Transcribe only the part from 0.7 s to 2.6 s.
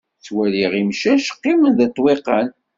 imcac qqimen deg ṭṭwiqan.